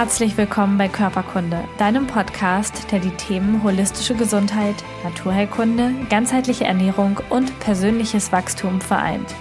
[0.00, 7.60] Herzlich willkommen bei Körperkunde, deinem Podcast, der die Themen holistische Gesundheit, Naturheilkunde, ganzheitliche Ernährung und
[7.60, 9.34] persönliches Wachstum vereint.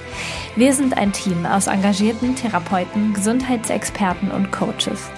[0.57, 5.09] Wir sind ein Team aus engagierten Therapeuten, Gesundheitsexperten und Coaches.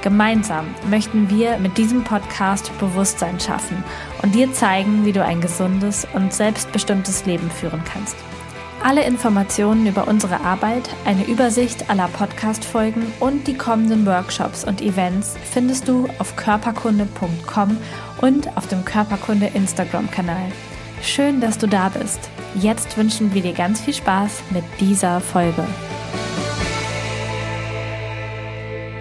[0.00, 3.84] Gemeinsam möchten wir mit diesem Podcast Bewusstsein schaffen
[4.22, 8.16] und dir zeigen, wie du ein gesundes und selbstbestimmtes Leben führen kannst.
[8.86, 15.34] Alle Informationen über unsere Arbeit, eine Übersicht aller Podcast-Folgen und die kommenden Workshops und Events
[15.42, 17.78] findest du auf körperkunde.com
[18.20, 20.52] und auf dem Körperkunde Instagram-Kanal.
[21.02, 22.30] Schön, dass du da bist.
[22.54, 25.66] Jetzt wünschen wir dir ganz viel Spaß mit dieser Folge.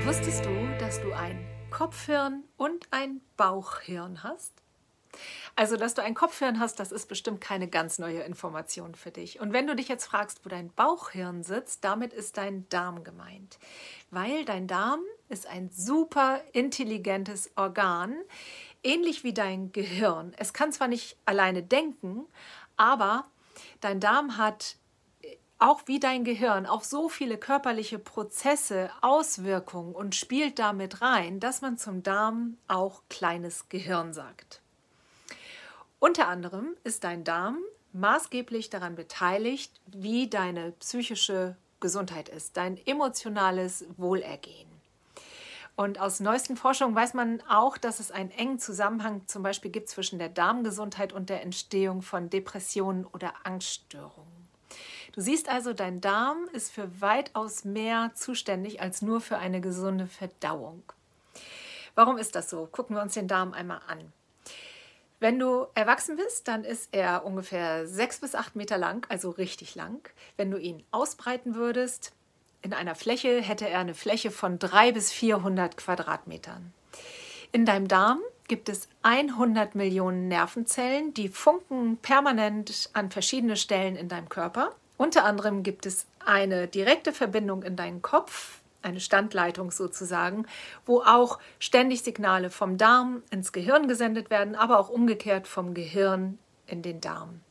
[0.03, 0.49] Wusstest du,
[0.79, 1.37] dass du ein
[1.69, 4.64] Kopfhirn und ein Bauchhirn hast?
[5.55, 9.39] Also, dass du ein Kopfhirn hast, das ist bestimmt keine ganz neue Information für dich.
[9.39, 13.59] Und wenn du dich jetzt fragst, wo dein Bauchhirn sitzt, damit ist dein Darm gemeint.
[14.11, 18.15] Weil dein Darm ist ein super intelligentes Organ,
[18.83, 20.33] ähnlich wie dein Gehirn.
[20.37, 22.25] Es kann zwar nicht alleine denken,
[22.77, 23.25] aber
[23.81, 24.77] dein Darm hat
[25.57, 31.61] auch wie dein Gehirn auf so viele körperliche Prozesse Auswirkungen und spielt damit rein, dass
[31.61, 34.61] man zum Darm auch kleines Gehirn sagt.
[36.05, 37.57] Unter anderem ist dein Darm
[37.93, 44.69] maßgeblich daran beteiligt, wie deine psychische Gesundheit ist, dein emotionales Wohlergehen.
[45.75, 49.89] Und aus neuesten Forschungen weiß man auch, dass es einen engen Zusammenhang zum Beispiel gibt
[49.89, 54.47] zwischen der Darmgesundheit und der Entstehung von Depressionen oder Angststörungen.
[55.13, 60.05] Du siehst also, dein Darm ist für weitaus mehr zuständig als nur für eine gesunde
[60.05, 60.83] Verdauung.
[61.95, 62.67] Warum ist das so?
[62.67, 64.13] Gucken wir uns den Darm einmal an.
[65.19, 69.75] Wenn du erwachsen bist, dann ist er ungefähr sechs bis acht Meter lang, also richtig
[69.75, 70.09] lang.
[70.35, 72.11] Wenn du ihn ausbreiten würdest,
[72.61, 76.73] in einer Fläche hätte er eine Fläche von drei bis 400 Quadratmetern.
[77.51, 84.09] In deinem Darm gibt es 100 Millionen Nervenzellen, die funken permanent an verschiedene Stellen in
[84.09, 84.75] deinem Körper.
[84.97, 90.45] Unter anderem gibt es eine direkte Verbindung in deinen Kopf, eine Standleitung sozusagen,
[90.85, 96.37] wo auch ständig Signale vom Darm ins Gehirn gesendet werden, aber auch umgekehrt vom Gehirn
[96.67, 97.41] in den Darm.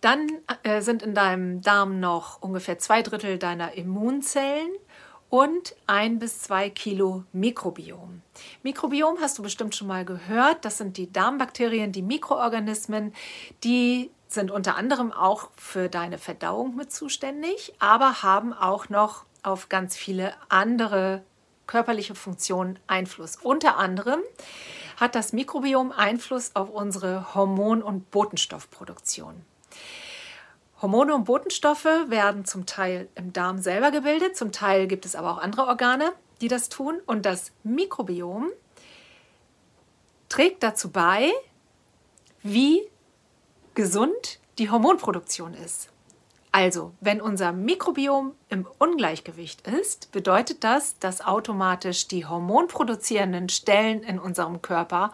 [0.00, 0.28] Dann
[0.62, 4.70] äh, sind in deinem Darm noch ungefähr zwei Drittel deiner Immunzellen
[5.28, 8.22] und ein bis zwei Kilo Mikrobiom.
[8.62, 10.64] Mikrobiom hast du bestimmt schon mal gehört.
[10.64, 13.12] Das sind die Darmbakterien, die Mikroorganismen,
[13.64, 19.68] die sind unter anderem auch für deine Verdauung mit zuständig, aber haben auch noch auf
[19.68, 21.22] ganz viele andere
[21.66, 23.36] körperliche Funktionen Einfluss.
[23.36, 24.20] Unter anderem
[24.96, 29.44] hat das Mikrobiom Einfluss auf unsere Hormon- und Botenstoffproduktion.
[30.80, 35.32] Hormone und Botenstoffe werden zum Teil im Darm selber gebildet, zum Teil gibt es aber
[35.32, 37.00] auch andere Organe, die das tun.
[37.06, 38.48] Und das Mikrobiom
[40.28, 41.32] trägt dazu bei,
[42.42, 42.82] wie
[43.74, 45.90] gesund die Hormonproduktion ist.
[46.50, 54.18] Also, wenn unser Mikrobiom im Ungleichgewicht ist, bedeutet das, dass automatisch die hormonproduzierenden Stellen in
[54.18, 55.12] unserem Körper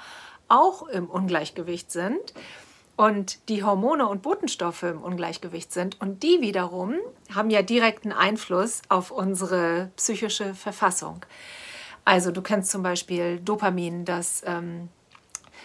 [0.49, 2.35] auch im Ungleichgewicht sind
[2.97, 6.01] und die Hormone und Botenstoffe im Ungleichgewicht sind.
[6.01, 6.95] Und die wiederum
[7.35, 11.25] haben ja direkten Einfluss auf unsere psychische Verfassung.
[12.05, 14.89] Also du kennst zum Beispiel Dopamin, das ähm,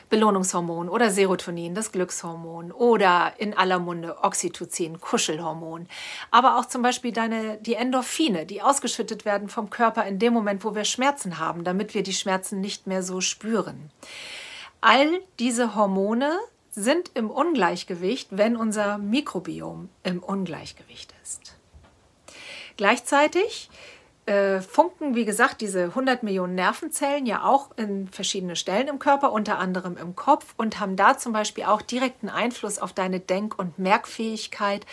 [0.09, 5.87] Belohnungshormon oder Serotonin, das Glückshormon oder in aller Munde Oxytocin, Kuschelhormon.
[6.31, 10.63] Aber auch zum Beispiel deine, die Endorphine, die ausgeschüttet werden vom Körper in dem Moment,
[10.63, 13.91] wo wir Schmerzen haben, damit wir die Schmerzen nicht mehr so spüren.
[14.81, 16.37] All diese Hormone
[16.71, 21.55] sind im Ungleichgewicht, wenn unser Mikrobiom im Ungleichgewicht ist.
[22.77, 23.69] Gleichzeitig
[24.29, 29.31] äh, funken, wie gesagt, diese 100 Millionen Nervenzellen ja auch in verschiedene Stellen im Körper,
[29.31, 33.57] unter anderem im Kopf und haben da zum Beispiel auch direkten Einfluss auf deine Denk-
[33.57, 34.85] und Merkfähigkeit,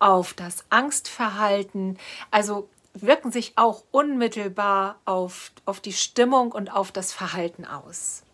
[0.00, 1.98] auf das Angstverhalten.
[2.32, 8.24] Also wirken sich auch unmittelbar auf, auf die Stimmung und auf das Verhalten aus.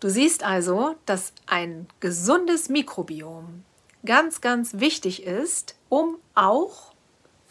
[0.00, 3.62] Du siehst also, dass ein gesundes Mikrobiom
[4.06, 6.93] ganz, ganz wichtig ist, um auch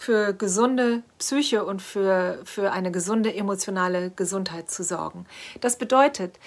[0.03, 5.25] für gesunde Psyche und für, für eine gesunde emotionale Gesundheit zu sorgen.
[5.61, 6.39] Das bedeutet,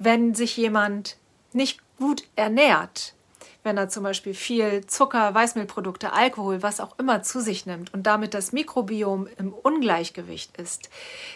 [0.00, 1.16] wenn sich jemand
[1.52, 3.14] nicht gut ernährt,
[3.62, 8.02] wenn er zum Beispiel viel Zucker, Weißmehlprodukte, Alkohol, was auch immer zu sich nimmt und
[8.02, 10.90] damit das Mikrobiom im Ungleichgewicht ist,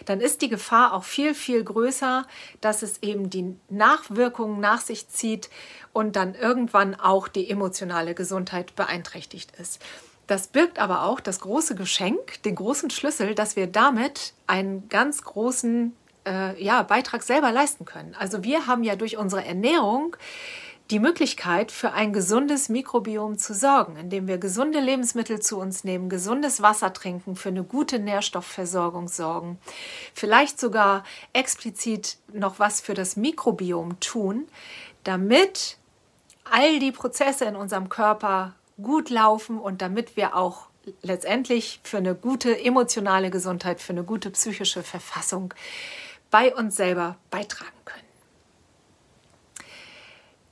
[0.05, 2.27] dann ist die Gefahr auch viel, viel größer,
[2.59, 5.49] dass es eben die Nachwirkungen nach sich zieht
[5.93, 9.79] und dann irgendwann auch die emotionale Gesundheit beeinträchtigt ist.
[10.29, 15.23] Das birgt aber auch das große Geschenk, den großen Schlüssel, dass wir damit einen ganz
[15.23, 15.95] großen
[16.27, 18.13] äh, ja, Beitrag selber leisten können.
[18.13, 20.15] Also wir haben ja durch unsere Ernährung
[20.91, 26.09] die Möglichkeit, für ein gesundes Mikrobiom zu sorgen, indem wir gesunde Lebensmittel zu uns nehmen,
[26.09, 29.57] gesundes Wasser trinken, für eine gute Nährstoffversorgung sorgen,
[30.13, 34.47] vielleicht sogar explizit noch was für das Mikrobiom tun,
[35.03, 35.77] damit
[36.43, 40.67] all die Prozesse in unserem Körper gut laufen und damit wir auch
[41.01, 45.53] letztendlich für eine gute emotionale Gesundheit, für eine gute psychische Verfassung
[46.31, 48.03] bei uns selber beitragen können.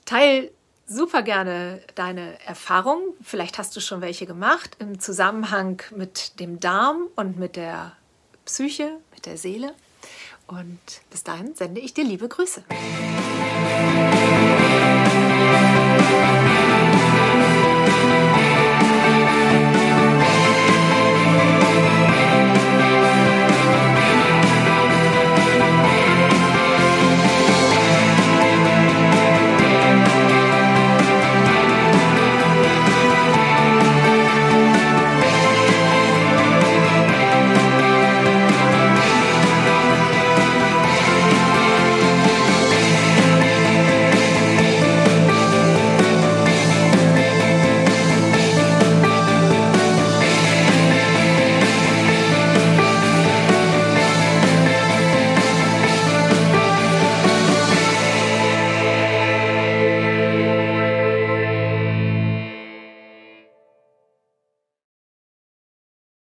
[0.06, 0.52] Teil
[0.88, 3.14] super gerne deine Erfahrungen.
[3.22, 7.94] Vielleicht hast du schon welche gemacht im Zusammenhang mit dem Darm und mit der
[8.46, 9.74] Psyche, mit der Seele.
[10.48, 10.80] Und
[11.12, 12.64] bis dahin sende ich dir liebe Grüße.